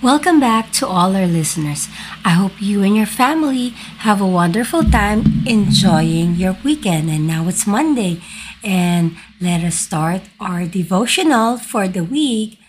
[0.00, 1.88] Welcome back to all our listeners.
[2.24, 3.70] I hope you and your family
[4.06, 7.10] have a wonderful time enjoying your weekend.
[7.10, 8.22] And now it's Monday,
[8.62, 12.60] and let us start our devotional for the week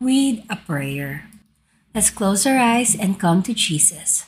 [0.00, 1.30] with a prayer.
[1.94, 4.26] Let's close our eyes and come to Jesus.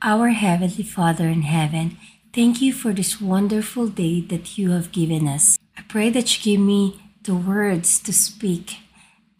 [0.00, 1.98] Our Heavenly Father in heaven,
[2.32, 5.58] thank you for this wonderful day that you have given us.
[5.76, 8.76] I pray that you give me the words to speak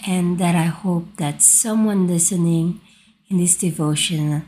[0.04, 2.80] and that I hope that someone listening
[3.28, 4.44] in this devotion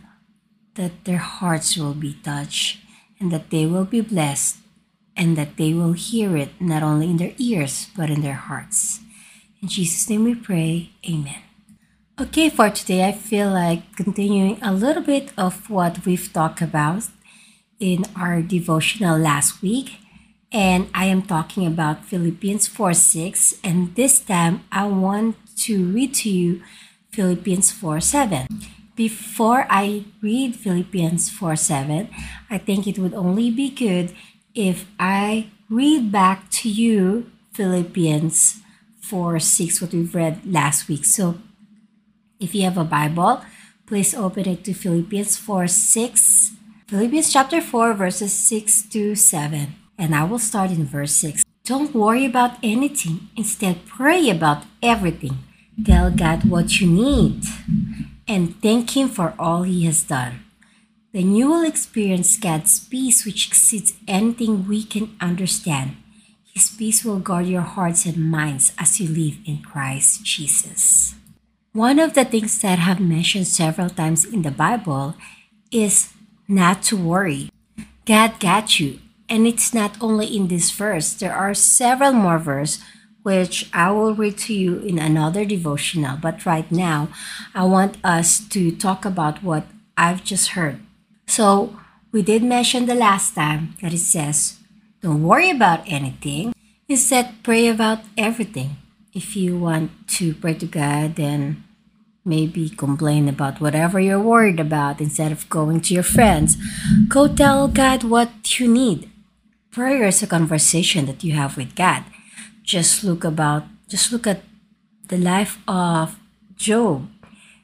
[0.75, 2.79] that their hearts will be touched
[3.19, 4.59] and that they will be blessed
[5.17, 9.01] and that they will hear it not only in their ears but in their hearts.
[9.61, 10.91] In Jesus' name we pray.
[11.09, 11.43] Amen.
[12.21, 17.05] Okay, for today, I feel like continuing a little bit of what we've talked about
[17.79, 19.99] in our devotional last week
[20.51, 23.55] and I am talking about Philippians 4 6.
[23.63, 25.37] And this time I want
[25.67, 26.63] to read to you
[27.11, 28.47] Philippians 4 7.
[28.97, 32.09] Before I read Philippians 4 7,
[32.51, 34.13] I think it would only be good
[34.55, 38.61] if I read back to you Philippians
[39.01, 41.05] 4 6, what we've read last week.
[41.05, 41.39] So
[42.41, 43.43] if you have a Bible,
[43.87, 46.53] please open it to Philippians 4 6.
[46.87, 51.45] Philippians chapter 4, verses 6 to 7 and I will start in verse 6.
[51.65, 55.39] Don't worry about anything, instead, pray about everything.
[55.85, 57.45] Tell God what you need
[58.27, 60.45] and thank Him for all He has done.
[61.13, 65.97] Then you will experience God's peace, which exceeds anything we can understand.
[66.53, 71.15] His peace will guard your hearts and minds as you live in Christ Jesus.
[71.73, 75.15] One of the things that I have mentioned several times in the Bible
[75.71, 76.13] is
[76.49, 77.51] not to worry.
[78.05, 82.83] God got you and it's not only in this verse, there are several more verses
[83.29, 86.17] which I will read to you in another devotional.
[86.17, 87.13] But right now,
[87.55, 89.67] I want us to talk about what
[89.99, 90.81] I've just heard.
[91.27, 91.77] So,
[92.11, 94.57] we did mention the last time that it says,
[95.03, 96.55] don't worry about anything.
[96.89, 98.81] Instead, pray about everything.
[99.13, 101.65] If you want to pray to God, then
[102.25, 106.57] maybe complain about whatever you're worried about instead of going to your friends.
[107.09, 109.11] Go tell God what you need
[109.79, 112.03] prayer is a conversation that you have with God.
[112.69, 114.45] Just look about, just look at
[115.09, 116.21] the life of
[116.53, 117.09] Job.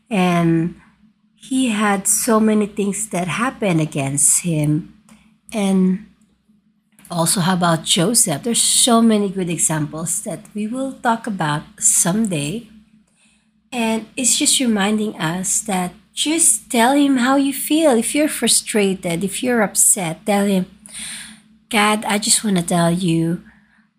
[0.09, 0.81] And
[1.37, 4.97] he had so many things that happened against him.
[5.53, 6.09] And
[7.11, 8.43] also, how about Joseph?
[8.43, 12.69] There's so many good examples that we will talk about someday.
[13.71, 17.93] And it's just reminding us that just tell him how you feel.
[17.93, 20.65] If you're frustrated, if you're upset, tell him,
[21.69, 23.45] God, I just want to tell you,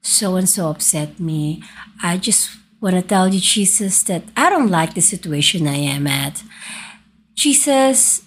[0.05, 1.63] so and so upset me.
[2.01, 6.07] I just want to tell you, Jesus, that I don't like the situation I am
[6.07, 6.43] at.
[7.33, 8.23] Jesus,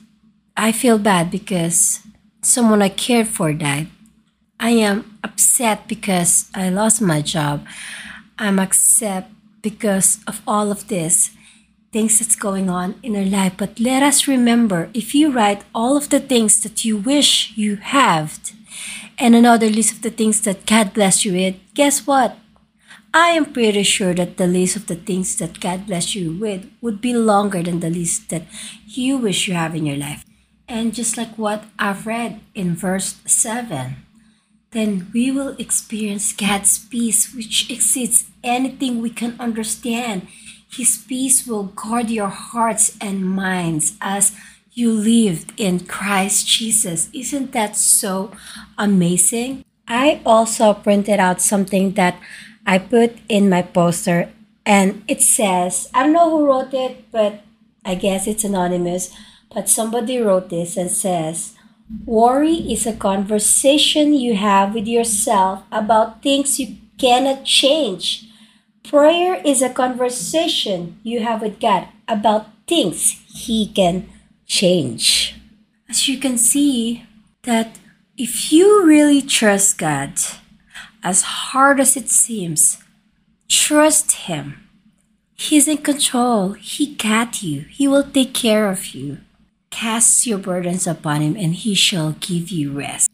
[0.57, 2.01] I feel bad because
[2.43, 3.89] someone I cared for died.
[4.61, 7.65] I am upset because I lost my job.
[8.39, 9.31] I'm upset
[9.63, 11.31] because of all of this
[11.93, 13.55] things that's going on in our life.
[13.57, 17.77] But let us remember if you write all of the things that you wish you
[17.77, 18.39] have,
[19.19, 22.37] and another list of the things that God bless you with, guess what?
[23.13, 26.71] I am pretty sure that the list of the things that God bless you with
[26.81, 28.43] would be longer than the list that
[28.87, 30.25] you wish you have in your life.
[30.69, 33.97] And just like what I've read in verse 7,
[34.73, 40.29] then we will experience God's peace, which exceeds anything we can understand.
[40.71, 44.37] His peace will guard your hearts and minds as
[44.73, 47.09] you lived in Christ Jesus.
[47.13, 48.31] Isn't that so
[48.77, 49.65] amazing?
[49.89, 52.17] I also printed out something that
[52.67, 54.31] I put in my poster
[54.69, 57.41] and it says, I don't know who wrote it, but
[57.87, 59.11] I guess it's anonymous.
[59.53, 61.55] But somebody wrote this and says,
[62.05, 68.28] Worry is a conversation you have with yourself about things you cannot change.
[68.89, 74.09] Prayer is a conversation you have with God about things He can
[74.47, 75.37] change.
[75.91, 77.05] As you can see,
[77.43, 77.79] that
[78.17, 80.15] if you really trust God,
[81.05, 81.21] as
[81.53, 82.83] hard as it seems,
[83.47, 84.57] trust Him.
[85.35, 86.53] He's in control.
[86.53, 87.69] He got you.
[87.69, 89.19] He will take care of you.
[89.69, 93.11] Cast your burdens upon Him, and He shall give you rest.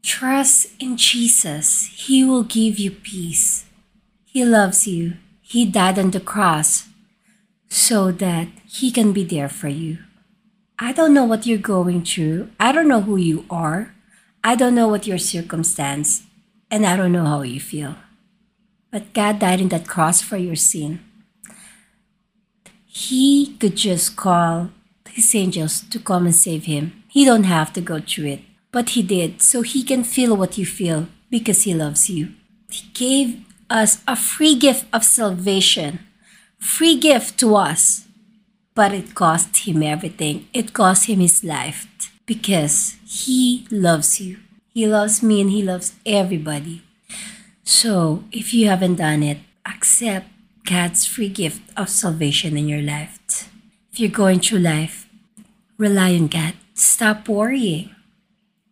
[0.00, 1.90] Trust in Jesus.
[2.06, 3.67] He will give you peace.
[4.38, 5.14] He loves you.
[5.40, 6.86] He died on the cross
[7.68, 9.98] so that He can be there for you.
[10.78, 12.50] I don't know what you're going through.
[12.60, 13.96] I don't know who you are.
[14.44, 16.22] I don't know what your circumstance,
[16.70, 17.96] and I don't know how you feel.
[18.92, 21.00] But God died in that cross for your sin.
[22.86, 24.70] he could just call
[25.10, 27.02] his angels to come and save him.
[27.08, 28.42] He don't have to go through it.
[28.70, 32.34] But he did, so he can feel what you feel because he loves you.
[32.70, 36.00] He gave us a free gift of salvation.
[36.58, 38.06] Free gift to us.
[38.74, 40.46] But it cost him everything.
[40.52, 41.86] It cost him his life
[42.26, 44.38] because he loves you.
[44.72, 46.82] He loves me and he loves everybody.
[47.64, 50.28] So if you haven't done it, accept
[50.64, 53.50] God's free gift of salvation in your life.
[53.92, 55.08] If you're going through life,
[55.76, 56.54] rely on God.
[56.74, 57.90] Stop worrying.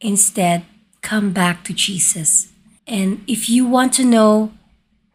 [0.00, 0.64] Instead,
[1.02, 2.52] come back to Jesus.
[2.86, 4.52] And if you want to know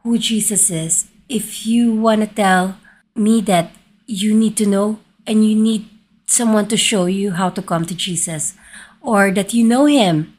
[0.04, 2.78] who Jesus is, if you want to tell
[3.16, 3.72] me that
[4.06, 5.88] you need to know and you need
[6.26, 8.54] someone to show you how to come to Jesus,
[9.02, 10.36] or that you know Him,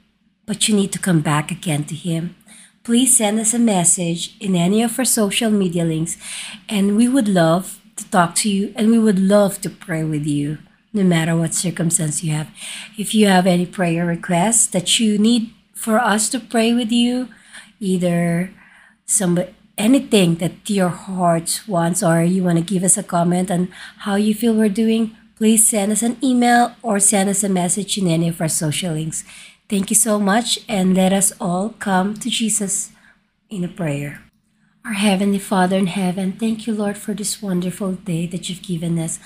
[0.47, 2.35] but you need to come back again to Him,
[2.83, 6.17] please send us a message in any of our social media links,
[6.69, 10.27] and we would love to talk to you and we would love to pray with
[10.27, 10.59] you
[10.93, 12.51] no matter what circumstance you have.
[12.99, 17.29] If you have any prayer requests that you need for us to pray with you,
[17.81, 18.53] either
[19.07, 19.39] some
[19.79, 23.69] anything that your heart wants or you want to give us a comment on
[23.99, 27.99] how you feel we're doing, please send us an email or send us a message
[27.99, 29.25] in any of our social links.
[29.69, 32.93] Thank you so much, and let us all come to Jesus
[33.49, 34.23] in a prayer.
[34.85, 38.99] Our Heavenly Father in heaven, thank you, Lord, for this wonderful day that you've given
[38.99, 39.19] us.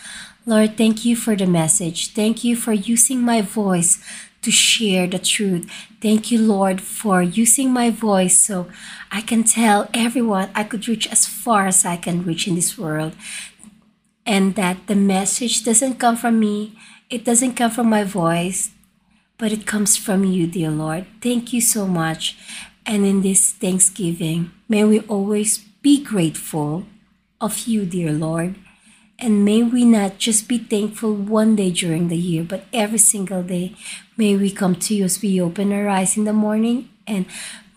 [0.44, 2.12] Lord, thank you for the message.
[2.12, 3.98] Thank you for using my voice
[4.46, 5.66] to share the truth.
[6.00, 8.70] Thank you, Lord, for using my voice so
[9.10, 12.78] I can tell everyone I could reach as far as I can reach in this
[12.78, 13.18] world.
[14.24, 16.78] And that the message doesn't come from me,
[17.10, 18.70] it doesn't come from my voice,
[19.36, 21.06] but it comes from you, dear Lord.
[21.20, 22.38] Thank you so much.
[22.86, 26.86] And in this Thanksgiving, may we always be grateful
[27.40, 28.54] of you, dear Lord.
[29.18, 33.42] And may we not just be thankful one day during the year, but every single
[33.42, 33.74] day.
[34.16, 37.24] May we come to you as we open our eyes in the morning, and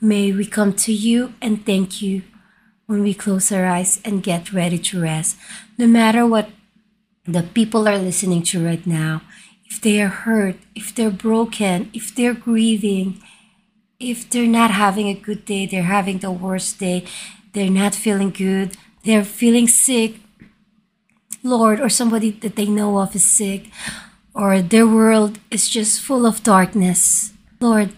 [0.01, 2.23] may we come to you and thank you
[2.87, 5.37] when we close our eyes and get ready to rest.
[5.77, 6.49] No matter what
[7.25, 9.21] the people are listening to right now,
[9.65, 13.21] if they are hurt, if they're broken, if they're grieving,
[13.99, 17.05] if they're not having a good day, they're having the worst day,
[17.53, 20.15] they're not feeling good, they're feeling sick,
[21.43, 23.69] Lord, or somebody that they know of is sick,
[24.33, 27.33] or their world is just full of darkness.
[27.59, 27.91] Lord,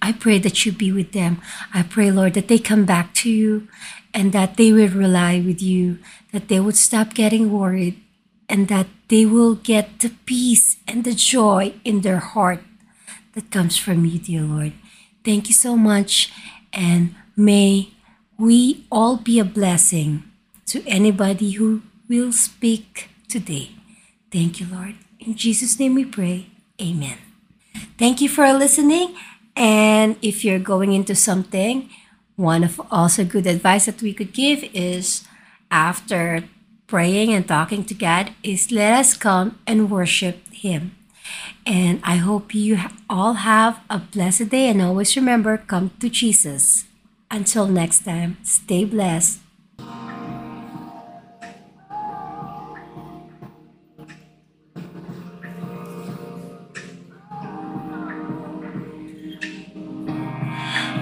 [0.00, 1.40] I pray that you be with them.
[1.74, 3.68] I pray, Lord, that they come back to you
[4.14, 5.98] and that they will rely with you,
[6.32, 8.00] that they would stop getting worried,
[8.48, 12.62] and that they will get the peace and the joy in their heart
[13.34, 14.72] that comes from you, dear Lord.
[15.24, 16.32] Thank you so much,
[16.72, 17.90] and may
[18.38, 20.22] we all be a blessing
[20.66, 23.70] to anybody who will speak today.
[24.32, 24.94] Thank you, Lord.
[25.20, 26.46] In Jesus' name we pray.
[26.80, 27.18] Amen.
[27.98, 29.16] Thank you for listening.
[29.56, 31.90] And if you're going into something,
[32.36, 35.26] one of also good advice that we could give is
[35.70, 36.44] after
[36.86, 40.96] praying and talking to God is let us come and worship Him.
[41.66, 42.78] And I hope you
[43.10, 46.84] all have a blessed day and always remember come to Jesus.
[47.30, 49.40] Until next time, stay blessed.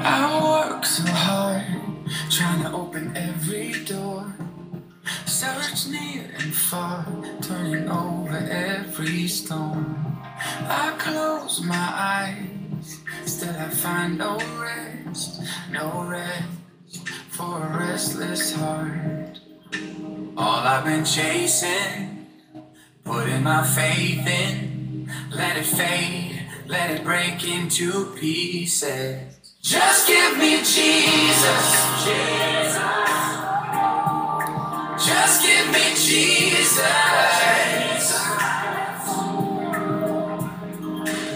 [0.09, 1.65] I work so hard
[2.31, 4.33] trying to open every door.
[5.27, 7.05] Search near and far,
[7.43, 10.17] turning over every stone.
[10.23, 19.41] I close my eyes, still I find no rest, no rest for a restless heart.
[20.37, 22.29] All I've been chasing,
[23.05, 29.36] putting my faith in, let it fade, let it break into pieces.
[29.67, 31.67] Just give me Jesus,
[32.05, 32.79] Jesus.
[35.05, 36.79] Just give me Jesus.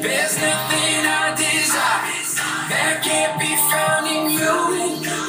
[0.01, 2.23] There's nothing I desire
[2.71, 4.55] that can't be found in you.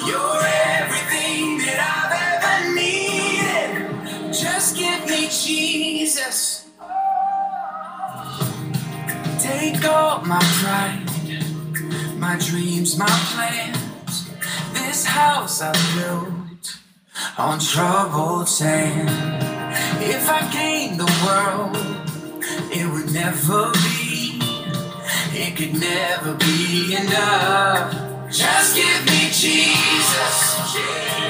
[0.06, 0.46] You're
[0.78, 4.32] everything that I've ever needed.
[4.32, 6.70] Just give me Jesus.
[9.40, 11.11] Take all my pride,
[12.22, 14.30] my dreams, my plans.
[14.74, 16.78] This house I built
[17.36, 19.10] on troubled sand.
[20.00, 21.76] If I gained the world,
[22.72, 24.40] it would never be,
[25.34, 27.92] it could never be enough.
[28.32, 30.74] Just give me Jesus.
[30.74, 31.21] Jesus.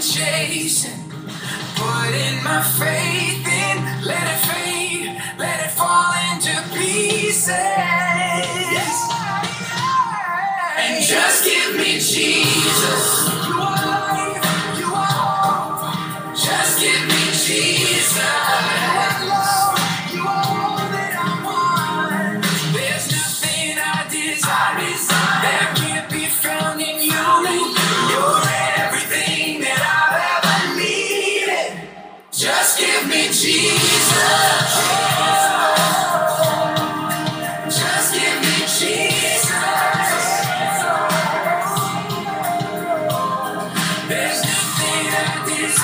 [0.00, 1.10] chasing.
[1.76, 8.09] Putting my faith in, let it fade, let it fall into pieces.